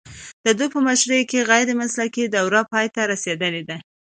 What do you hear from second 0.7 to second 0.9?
په